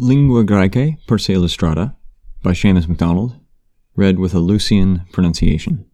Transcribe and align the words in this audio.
Lingua 0.00 0.44
Graecae 0.44 0.96
per 1.08 1.18
se 1.18 1.32
illustrata 1.32 1.96
by 2.40 2.52
Seamus 2.52 2.86
MacDonald, 2.86 3.34
read 3.96 4.16
with 4.16 4.32
a 4.32 4.38
Lucian 4.38 5.02
pronunciation. 5.10 5.86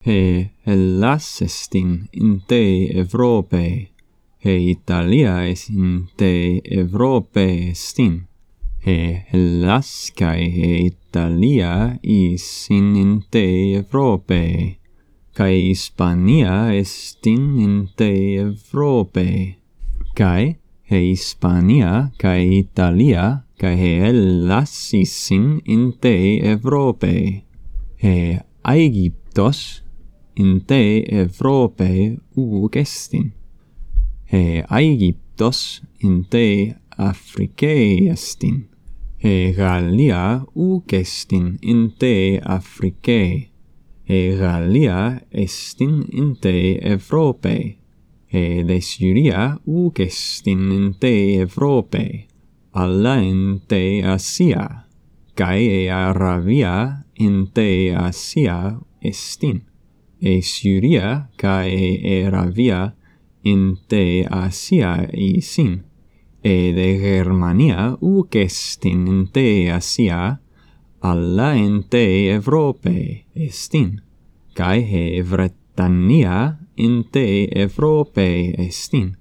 He 0.00 0.52
Hellas 0.64 1.42
estin 1.42 2.08
in 2.14 2.40
te 2.48 2.90
Europe, 2.96 3.90
he 4.38 4.70
Italia 4.70 5.46
es 5.46 5.68
in 5.68 6.08
te 6.16 6.62
Europe 6.64 7.36
estin. 7.36 8.26
He 8.78 9.26
Hellas 9.28 10.10
cae 10.16 10.48
he 10.48 10.86
Italia 10.86 11.98
is 12.02 12.68
in 12.70 13.22
te 13.30 13.74
Europe, 13.74 14.78
cae 15.34 15.60
Hispania 15.60 16.72
estin 16.72 17.60
in 17.60 17.88
te 17.94 18.36
Europe, 18.36 19.58
cae 20.14 20.63
Hispania 20.90 22.12
cae 22.18 22.44
Italia 22.58 23.44
cae 23.58 23.88
ellasis 24.10 25.12
sin 25.26 25.60
in 25.64 25.92
te 26.00 26.40
Evrope. 26.42 27.44
He 27.96 28.40
Aegyptos 28.62 29.82
in 30.36 30.60
te 30.66 31.04
Evrope 31.08 32.18
uc 32.36 32.76
estin 32.76 33.32
e 34.30 34.62
Aegyptos 34.68 35.82
in 36.00 36.24
te 36.28 36.74
Africae 36.96 38.10
estin 38.12 38.64
he 39.22 39.52
Gallia 39.56 40.44
uc 40.54 40.92
estin 40.92 41.58
in 41.62 41.92
te 41.98 42.40
Africae 42.42 43.48
he 44.08 44.20
Gallia 44.36 45.22
estin 45.30 46.04
in 46.12 46.34
te 46.36 46.78
Evrope 46.94 47.83
e 48.34 48.64
de 48.64 48.80
Syria 48.80 49.56
u 49.64 49.92
in 50.44 50.94
te 50.98 51.36
Europe, 51.38 52.26
alla 52.72 53.16
in 53.20 53.60
te 53.68 54.02
Asia, 54.02 54.88
cae 55.34 55.84
e 55.84 55.88
Arabia 55.88 57.06
in 57.14 57.52
te 57.52 57.94
Asia 57.94 58.76
estin, 59.00 59.62
e 60.18 60.42
Syria 60.42 61.30
cae 61.36 62.00
e 62.02 62.24
Arabia 62.26 62.96
in 63.44 63.76
te 63.86 64.26
Asia 64.28 65.08
isin, 65.12 65.84
e 66.42 66.72
de 66.72 66.98
Germania 66.98 67.96
u 68.00 68.26
in 68.82 69.30
te 69.30 69.70
Asia, 69.70 70.40
alla 70.98 71.54
in 71.54 71.86
te 71.88 72.32
Europe 72.32 73.26
estin, 73.32 74.02
cae 74.54 75.14
e 75.18 75.22
Britannia 75.22 76.63
in 76.76 77.04
te 77.10 77.48
Evrope 77.50 78.54
estin, 78.58 79.16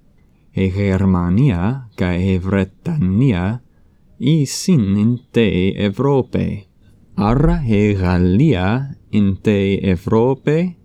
e 0.54 0.70
Germania 0.70 1.90
cae 1.96 2.40
Bretania 2.40 3.62
isin 4.20 4.98
in 4.98 5.20
te 5.32 5.74
Evrope. 5.76 6.68
Arra 7.16 7.62
e 7.66 7.94
Gallia 7.94 8.96
in 9.12 9.38
te 9.42 9.80
Evrope, 9.82 10.76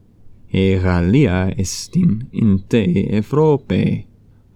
e 0.50 0.78
Gallia 0.78 1.48
estin 1.56 2.28
in 2.32 2.64
te 2.68 2.84
Evrope. 3.10 4.06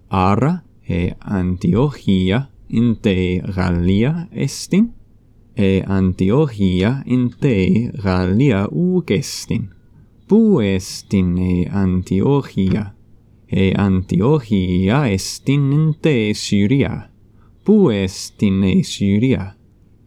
Arra 0.09 0.63
e 0.87 1.13
Antiochia 1.19 2.49
in 2.67 2.99
te 3.01 3.41
Gallia 3.55 4.27
estin, 4.31 4.93
e 5.55 5.83
Antiochia 5.85 7.03
in 7.05 7.29
te 7.39 7.91
Gallia 7.93 8.67
uc 8.69 9.11
estin 9.11 9.69
pu 10.27 10.61
estine 10.61 11.67
Antiochia, 11.71 12.93
e 13.47 13.73
Antiochia 13.75 15.09
est 15.11 15.49
in 15.49 15.95
te 16.01 16.33
Syria, 16.33 17.09
pu 17.63 17.91
estine 17.91 18.83
Syria, 18.83 19.55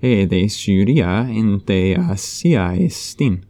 e 0.00 0.26
de 0.26 0.48
Syria 0.48 1.26
in 1.28 1.60
te 1.64 1.94
Asia 1.94 2.74
estin, 2.74 3.40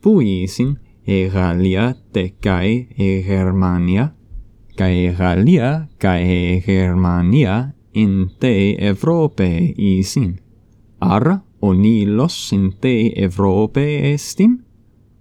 puisin 0.00 0.78
e 1.06 1.28
Gallia 1.28 1.94
tecae 2.12 2.88
e 2.96 3.22
Germania, 3.22 4.14
cae 4.76 5.14
Gallia 5.14 5.88
cae 5.98 6.60
Germania 6.64 7.74
in 7.92 8.30
te 8.38 8.76
Evrope 8.78 9.74
isin. 9.76 10.40
Ar 11.00 11.42
onilos 11.60 12.52
in 12.52 12.72
te 12.80 13.12
Evrope 13.16 14.12
estin, 14.12 14.63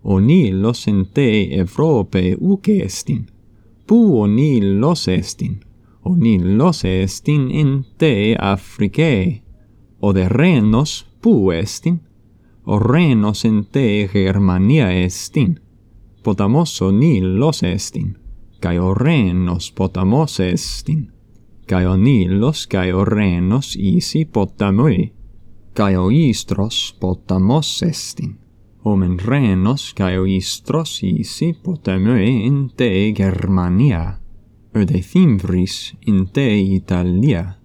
oni 0.04 0.52
los 0.52 0.88
ente 0.88 1.56
Europe 1.56 2.36
uke 2.40 2.84
estin. 2.84 3.28
Pu 3.88 4.22
oni 4.22 4.62
los 4.62 5.08
estin. 5.08 5.60
Oni 6.04 6.40
los 6.40 6.84
estin 6.86 7.52
in 7.52 7.86
te 7.98 8.36
Africae. 8.40 9.44
O 10.02 10.14
de 10.14 10.30
renos 10.30 11.06
pu 11.22 11.52
estin. 11.52 12.02
O 12.66 12.80
renos 12.80 13.46
in 13.46 13.66
te 13.66 14.10
Germania 14.12 14.92
estin. 14.92 15.60
Potamos 16.24 16.82
oni 16.82 17.22
los 17.22 17.64
estin. 17.64 18.18
Cae 18.60 18.80
o 18.80 18.94
renos 18.94 19.72
potamos 19.72 20.40
estin. 20.40 21.12
Cae 21.68 21.88
oni 21.88 22.28
los 22.28 22.68
cae 22.68 22.94
o 22.94 23.06
renos 23.06 23.76
isi 23.76 24.26
potamui. 24.26 25.14
Cae 25.74 25.98
o 25.98 26.12
istros 26.12 26.96
potamos 27.00 27.82
estin 27.84 28.43
homen 28.84 29.18
renos 29.18 29.94
cae 29.96 30.18
isi 30.28 31.46
hipotemoe 31.48 32.28
in 32.28 32.70
te 32.76 33.14
Germania, 33.16 34.20
ode 34.76 35.00
thimbris 35.02 35.94
in 36.06 36.28
te 36.34 36.48
Italia, 36.60 37.58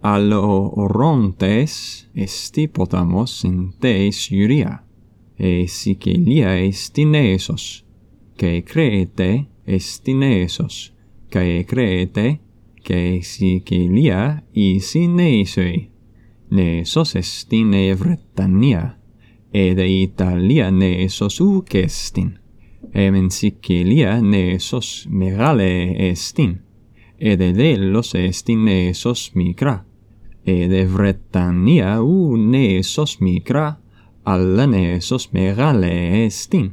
allo 0.00 0.72
orontes 0.76 2.08
est 2.14 2.56
potamos 2.72 3.44
in 3.44 3.72
te 3.78 4.10
Syria, 4.12 4.82
e 5.36 5.66
Sicilia 5.68 6.56
est 6.56 6.98
inesos, 6.98 7.84
cae 8.36 8.62
Crete 8.62 9.46
est 9.66 10.08
inesos, 10.08 10.92
cae 11.28 11.64
Crete, 11.64 12.40
cae 12.82 13.20
Sicilia 13.22 14.42
isi 14.52 15.06
nesoi, 15.06 15.90
nesos 16.50 17.14
est 17.14 17.52
in 17.52 17.74
Evretania, 17.74 19.01
ed 19.52 19.78
Italia 19.78 20.70
ne 20.70 21.08
sos 21.08 21.38
uc 21.40 21.74
estin, 21.74 22.32
emen 22.92 23.28
Sicilia 23.30 24.20
ne 24.20 24.58
sos 24.58 25.06
merale 25.10 25.92
estin, 26.08 26.56
ed 27.18 27.40
edellos 27.40 28.14
estin 28.14 28.64
ne 28.64 28.94
sos 28.94 29.30
micra, 29.34 29.76
ed 30.44 30.72
Bretania 30.88 32.00
u 32.02 32.36
ne 32.36 32.82
sos 32.82 33.18
micra, 33.20 33.76
alla 34.24 34.66
ne 34.66 35.00
sos 35.00 35.28
merale 35.32 36.24
estin, 36.24 36.72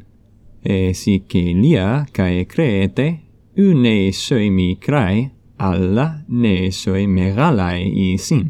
e 0.63 0.94
Sicilia 0.94 2.06
cae 2.12 2.45
Crete 2.45 3.09
u 3.57 3.73
ne 3.75 4.12
soi 4.13 4.50
micrae, 4.50 5.29
alla 5.57 6.23
ne 6.28 6.72
soi 6.72 7.07
meralae 7.07 7.84
isin, 8.13 8.50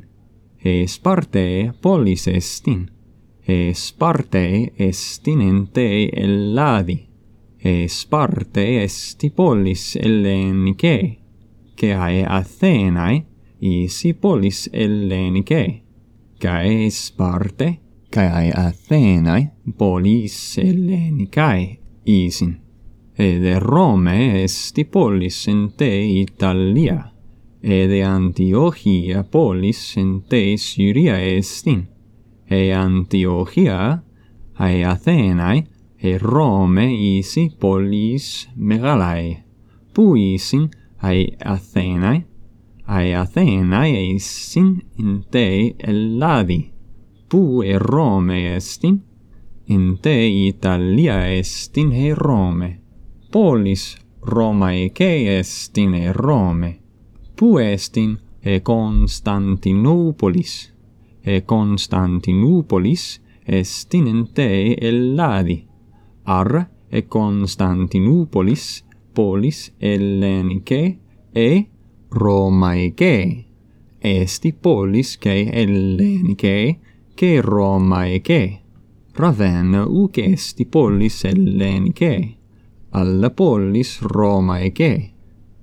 e 0.62 0.86
Sparte 0.88 1.74
polis 1.82 2.28
estin 2.28 2.99
es 3.50 3.92
parte 3.92 4.74
estinente 4.78 6.10
elladi, 6.24 7.08
es 7.60 8.06
parte 8.06 8.84
esti 8.84 9.30
polis 9.30 9.96
ellenicae, 9.96 11.20
cae 11.76 12.24
Athenae 12.26 13.26
isi 13.60 14.14
polis 14.14 14.70
ellenicae, 14.72 15.84
cae 16.40 16.86
es 16.86 17.12
parte, 17.12 17.80
cae 18.10 18.52
Athenae 18.56 19.52
polis 19.78 20.58
ellenicae 20.58 21.80
isin, 22.06 22.58
ed 23.18 23.46
Rome 23.60 24.44
esti 24.44 24.86
polis 24.86 25.48
ente 25.48 25.92
Italia, 26.02 27.14
ed 27.62 27.92
Antiochia 28.04 29.24
polis 29.24 29.98
ente 29.98 30.58
Syria 30.58 31.20
estin, 31.22 31.88
e 32.50 32.74
Antiochia, 32.74 34.02
ae 34.58 34.84
Athenae, 34.84 35.68
e 36.02 36.18
Rome 36.18 36.94
isi 36.94 37.52
polis 37.60 38.50
megalai, 38.56 39.38
puisin 39.94 40.70
ae 41.02 41.28
Athenae, 41.40 42.26
ae 42.88 43.16
Athenae 43.16 44.16
isin 44.16 44.82
in 44.98 45.24
te 45.30 45.76
Elladi, 45.78 46.72
pu 47.30 47.62
e 47.64 47.78
Rome 47.78 48.56
estin, 48.56 49.00
in 49.68 50.00
te 50.02 50.18
Italia 50.48 51.30
estin 51.38 51.92
e 51.92 52.14
Rome, 52.16 52.80
polis 53.30 53.96
Romaece 54.22 55.40
estin 55.40 55.94
e 55.94 56.12
Rome, 56.12 56.80
pu 57.36 57.60
estin 57.60 58.18
e 58.42 58.62
Constantinopolis 58.62 60.79
e 61.22 61.44
Constantinopolis 61.46 63.22
estinente 63.46 64.76
Elladi 64.78 65.66
ar 66.24 66.70
e 66.90 67.08
Constantinopolis 67.08 68.86
polis 69.14 69.74
Hellenicae 69.78 71.00
e 71.34 71.68
Romaeque. 72.10 73.46
esti 74.00 74.54
polis 74.54 75.18
cae 75.18 75.50
Hellenicae 75.52 76.80
che 77.14 77.42
Romaecae 77.42 78.62
Ravenna 79.14 79.86
uc 79.86 80.18
esti 80.18 80.66
polis 80.66 81.24
Hellenicae 81.26 82.38
alla 82.92 83.30
polis 83.30 84.00
Romaecae 84.02 85.12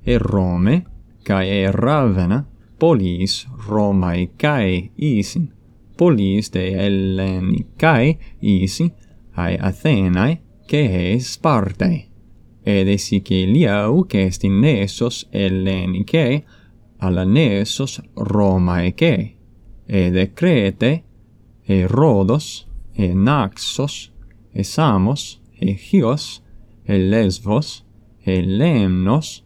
e 0.02 0.18
Rome 0.18 0.84
cae 1.22 1.70
Ravenna 1.70 2.46
polis 2.78 3.46
Romae 3.66 4.28
cae 4.38 4.90
isin, 4.96 5.52
polis 5.96 6.50
de 6.52 6.70
Hellenicae 6.74 8.18
isi, 8.40 8.90
ae 9.36 9.58
Athenae, 9.60 10.38
cae 10.68 11.18
Spartae. 11.20 12.06
Ed 12.66 12.88
esic 12.88 13.30
Eliau 13.30 14.04
est 14.12 14.44
in 14.44 14.60
nesos 14.60 15.26
Hellenicae, 15.32 16.42
alla 16.98 17.24
Nessos 17.24 18.00
Romaecae, 18.16 19.36
ed 19.86 20.34
Crete, 20.34 21.04
e 21.68 21.86
Rhodos, 21.86 22.66
e 22.96 23.14
Naxos, 23.14 24.12
e 24.54 24.64
Samos, 24.64 25.40
e 25.60 25.76
Chios, 25.76 26.42
e 26.84 26.98
Lesvos, 26.98 27.84
e 28.24 28.40
Lemnos, 28.40 29.44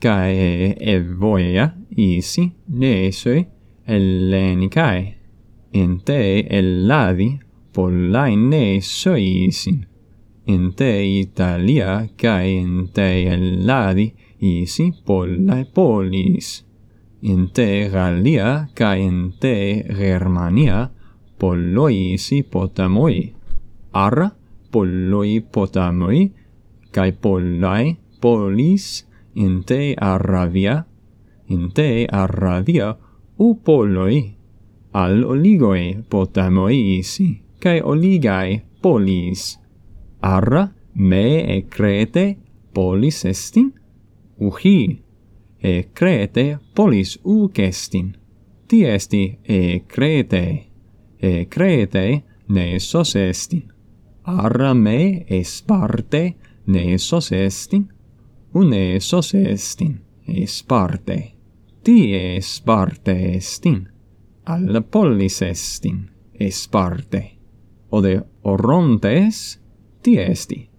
cae 0.00 0.76
evoia 0.94 1.70
isi 1.96 2.44
neesoi 2.68 3.46
ellenicae, 3.86 5.02
en 5.72 5.98
te 6.06 6.20
elladi 6.58 7.28
pollae 7.74 8.36
neesoi 8.36 9.24
isin, 9.46 9.80
en 10.46 10.72
te 10.78 10.90
Italia 11.06 12.06
cae 12.20 12.58
en 12.60 12.88
te 12.94 13.08
elladi 13.34 14.06
isi 14.38 14.90
pollae 15.06 15.64
polis, 15.74 16.52
en 17.22 17.48
te 17.56 17.88
Gallia 17.92 18.68
cae 18.74 19.02
en 19.08 19.32
te 19.40 19.56
Germania 20.00 20.90
polloi 21.40 22.14
isi 22.14 22.42
potamoi, 22.42 23.18
ar 23.92 24.30
polloi 24.72 25.40
potamoi, 25.52 26.20
cae 26.92 27.12
pollae 27.12 27.96
polis, 28.20 29.06
in 29.36 29.62
te 29.64 29.94
arravia, 30.00 30.86
in 31.48 31.70
te 31.72 32.06
arravia 32.10 32.96
upoloi, 33.38 34.20
al 34.92 35.24
oligoi 35.24 36.04
potamoi 36.08 37.02
si, 37.04 37.28
cae 37.60 37.82
oligai 37.84 38.62
polis. 38.82 39.58
Arra 40.20 40.64
me 40.94 41.26
ecrete 41.56 42.24
polis 42.72 43.24
estin, 43.28 43.72
uhi, 44.40 44.78
ecrete 45.60 46.46
polis 46.74 47.18
ucestin. 47.22 48.14
Ti 48.66 48.82
esti 48.88 49.22
ecrete, 49.44 50.44
ecrete 51.20 52.06
nesos 52.48 53.14
estin. 53.16 53.68
Arra 54.24 54.72
me 54.74 55.24
e 55.28 55.44
sparte 55.44 56.34
ne 56.66 56.98
sos 56.98 57.30
estin, 57.32 57.86
une 58.56 59.00
sos 59.00 59.34
estin, 59.34 60.00
es 60.26 60.62
parte. 60.62 61.34
Tie 61.82 62.36
es 62.38 62.60
parte 62.64 63.36
estin, 63.36 63.82
al 64.46 64.82
polis 64.84 65.42
estin, 65.42 65.98
es 66.32 66.66
parte. 66.66 67.20
Ode 67.90 68.14
orontes, 68.42 69.60
tie 70.00 70.30
esti. 70.32 70.70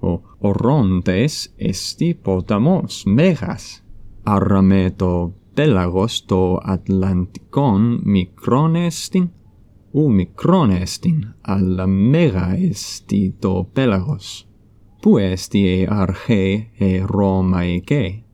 O 0.00 0.12
orontes 0.40 1.54
esti 1.56 2.12
potamos 2.14 3.06
megas. 3.06 3.82
Arrameto 4.24 5.32
telagos 5.54 6.26
to 6.28 6.60
Atlanticon 6.62 8.00
micronestin, 8.04 9.30
u 9.92 10.08
micronestin 10.08 11.26
al 11.42 11.86
mega 11.88 12.52
esti 12.60 13.30
to 13.40 13.64
pelagos 13.74 14.51
pues 15.02 15.50
e 15.52 15.84
arche 15.90 16.70
e 16.78 17.02
Romaece, 17.04 18.24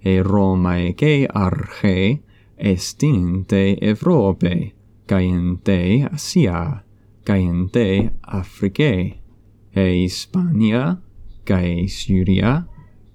e 0.00 0.22
Romaece 0.22 1.28
arche 1.32 2.20
estinte 2.56 3.78
Evrope, 3.80 4.74
caente 5.06 6.04
Asia, 6.10 6.84
caente 7.22 8.10
Africae, 8.22 9.22
e 9.72 10.04
Hispania, 10.04 11.00
cae 11.44 11.86
Syria, 11.88 12.66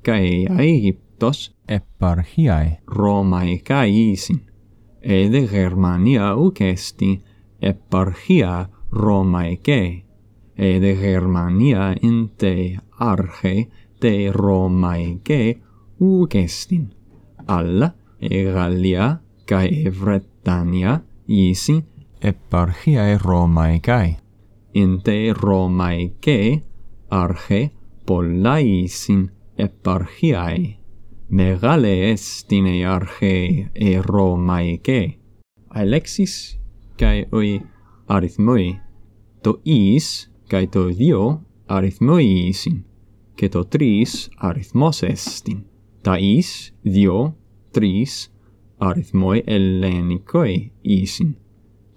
cae 0.01 0.47
Aegyptos. 0.47 1.53
Eparchiae. 1.67 2.79
Romae 2.87 3.59
caisin, 3.59 4.41
ede 5.01 5.47
Germania 5.47 6.35
uc 6.35 6.61
esti 6.61 7.21
eparchia 7.59 8.69
Romae 8.91 9.57
cae 9.57 10.10
e 10.61 10.79
de 10.79 10.95
Germania 10.95 11.95
in 12.01 12.29
te 12.37 12.77
arche 12.99 13.67
de 13.99 14.31
Romae 14.31 15.17
ugestin 15.99 16.93
alla 17.47 17.95
e 18.19 18.43
Gallia 18.43 19.19
cae 19.45 19.89
Bretania 19.89 21.01
isi 21.25 21.83
eparchiae 22.21 23.17
Romae 23.17 23.79
cae. 23.79 24.17
Inte 24.73 25.33
Romae 25.33 26.11
arche 27.09 27.71
pollaisin 28.05 29.31
eparchiae. 29.57 30.77
Megale 31.29 32.11
estine 32.11 32.85
arche 32.85 33.71
e 33.73 34.01
Romae 34.01 34.79
Alexis 35.69 36.59
cae 36.97 37.27
oi 37.31 37.59
arithmoi 38.07 38.79
to 39.41 39.59
is 39.65 40.30
kai 40.51 40.65
to 40.73 40.81
dio 40.99 41.23
arithmoisin 41.75 42.77
ke 43.37 43.47
to 43.53 43.61
tris 43.73 44.13
arithmos 44.47 44.99
estin 45.13 45.59
ta 46.03 46.13
is 46.35 46.49
dio 46.95 47.19
tris 47.73 48.13
arithmoi 48.87 49.39
ellenikoi 49.55 50.55
isin. 50.83 51.31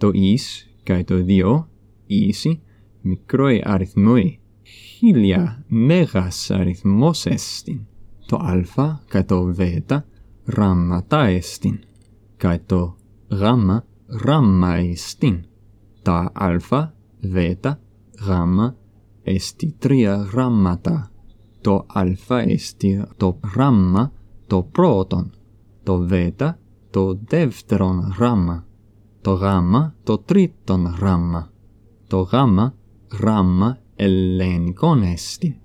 To 0.00 0.12
is 0.14 0.44
kai 0.86 1.02
to 1.08 1.16
dio 1.30 1.52
isi 2.08 2.52
mikroi 3.08 3.56
arithmoi 3.72 4.26
hilia 4.74 5.42
megas 5.70 6.38
arithmos 6.58 7.26
estin 7.36 7.80
to 8.28 8.36
alfa 8.52 8.86
kai 9.10 9.24
to 9.30 9.38
veta 9.58 9.98
ramma 10.56 10.98
ta 11.10 11.22
estin 11.40 11.76
kai 12.42 12.58
to 12.68 12.80
gamma 13.40 13.76
ramma 14.26 14.70
estin 14.92 15.36
ta 16.04 16.16
alfa 16.48 16.80
veta 17.34 17.72
ram 18.26 18.74
esti 19.24 19.74
tria 19.78 20.26
rammata, 20.32 21.10
to 21.62 21.84
alfa 21.88 22.42
esti 22.42 23.00
to 23.18 23.38
ramma, 23.56 24.10
to 24.48 24.62
proton, 24.62 25.32
to 25.84 26.04
veta, 26.04 26.56
to 26.92 27.14
devteron 27.14 28.12
ramma, 28.18 28.64
to 29.22 29.38
gamma, 29.38 29.94
to 30.04 30.18
triton 30.26 30.94
ramma, 31.00 31.48
to 32.08 32.24
gamma, 32.30 32.72
ramma 33.20 33.78
ellenicon 33.98 35.04
esti, 35.04 35.60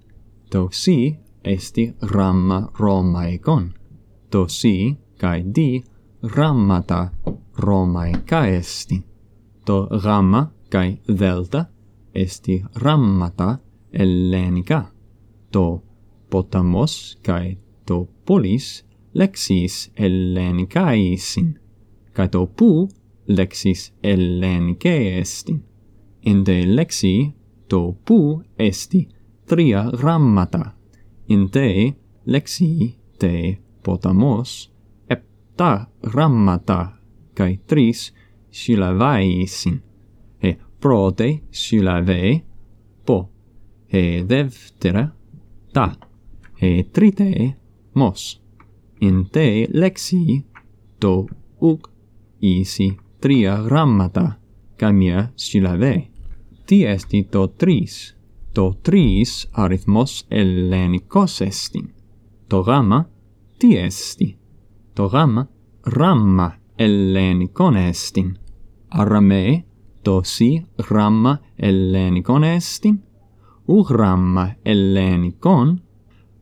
to 0.50 0.70
si 0.72 1.18
esti 1.44 1.94
ramma 2.02 2.70
romaikon, 2.80 3.74
to 4.30 4.48
si 4.48 4.98
kai 5.18 5.44
di 5.44 5.84
rammata 6.22 7.12
romaika 7.58 8.48
esti, 8.48 9.04
to 9.66 9.88
gamma 10.04 10.52
kai 10.70 11.02
delta 11.06 11.70
esti 12.26 12.64
rammata 12.84 13.60
ellenica, 13.92 14.82
to 15.52 15.82
potamos 16.30 17.18
kai 17.24 17.58
to 17.86 18.08
polis 18.26 18.84
lexis 19.14 19.90
ellenicaisin, 19.96 21.58
Kai 22.14 22.28
to 22.28 22.48
pu 22.58 22.90
lexis 23.28 23.94
ellenicae 24.04 25.20
estin. 25.22 25.64
Inde 26.26 26.58
lexi 26.66 27.32
to 27.70 27.96
pu 28.06 28.42
esti 28.58 29.08
tria 29.48 29.84
rammata, 30.04 30.74
in 31.28 31.48
te 31.50 31.96
lexi 32.26 32.98
te 33.20 33.58
potamos 33.84 34.70
epta 35.10 35.88
rammata, 36.16 36.80
kai 37.38 37.54
tris 37.68 38.12
syllabaisin 38.52 39.80
prote 40.80 41.42
sur 41.52 41.84
po 43.06 43.30
e 43.88 44.24
devtera 44.24 45.16
ta 45.72 45.98
e 46.60 46.84
trite 46.92 47.58
mos 47.94 48.42
in 49.00 49.30
te 49.30 49.68
lexi 49.72 50.44
to 51.00 51.28
uk 51.60 51.90
isi 52.40 52.98
tria 53.20 53.62
grammata 53.62 54.40
camia 54.78 55.32
syllabae. 55.36 56.08
Ti 56.66 56.86
esti 56.86 57.24
to 57.32 57.48
tris, 57.58 58.16
to 58.54 58.76
tris 58.84 59.48
arithmos 59.54 60.26
ellenikos 60.30 61.42
estin 61.42 61.90
To 62.50 62.64
gamma 62.64 63.06
ti 63.60 63.78
esti, 63.78 64.38
to 64.96 65.10
gamma 65.10 65.48
ramma 65.86 66.50
ellenikon 66.78 67.78
estin. 67.78 68.38
Arame 68.90 69.66
τόσοι 70.02 70.66
γράμμα 70.90 71.40
ελληνικών 71.56 72.44
έστιν, 72.44 73.00
ου 73.66 73.80
γράμμα 73.90 74.56
ελληνικών, 74.62 75.82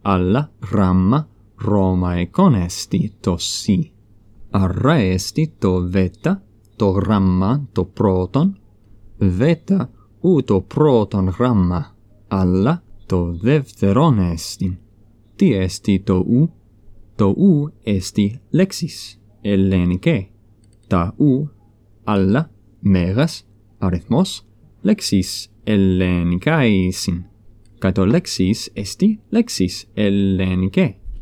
αλλά 0.02 0.52
γράμμα 0.72 1.28
ρωμαϊκών 1.56 2.54
έστι 2.54 3.14
τόσοι. 3.20 3.92
Άρα 4.50 4.94
έστι 4.94 5.54
το 5.60 5.90
βέτα, 5.90 6.44
το 6.76 6.90
γράμμα 6.90 7.68
το 7.72 7.86
πρώτον, 7.86 8.58
βέτα 9.18 9.90
ου 10.22 10.44
το 10.44 10.62
πρώτον 10.62 11.28
γράμμα, 11.28 11.96
αλλά 12.28 12.84
το 13.06 13.34
δεύτερον 13.34 14.20
έστιν. 14.20 14.78
Τι 15.36 15.54
έστι 15.54 16.00
το 16.00 16.16
ου, 16.16 16.50
το 17.16 17.26
ου 17.26 17.74
έστι 17.84 18.40
λέξεις, 18.50 19.22
ελληνικέ, 19.42 20.28
τα 20.88 21.14
ου, 21.18 21.50
αλλά 22.04 22.52
μέρας, 22.88 23.48
αριθμός, 23.78 24.46
λέξεις, 24.82 25.50
ελληνικά 25.64 26.66
ήσιν. 26.66 27.26
Κατ' 27.78 27.98
λέξεις 27.98 28.70
εστι 28.74 29.20
λέξεις 29.30 29.86
ελληνικέ. 29.94 30.96